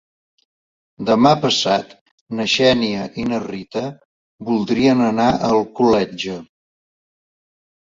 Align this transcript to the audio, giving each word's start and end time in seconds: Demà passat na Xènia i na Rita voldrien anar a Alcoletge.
Demà 1.09 1.33
passat 1.43 1.91
na 2.39 2.47
Xènia 2.55 3.05
i 3.25 3.27
na 3.33 3.39
Rita 3.45 3.85
voldrien 4.49 5.07
anar 5.11 5.29
a 5.37 5.53
Alcoletge. 5.53 6.43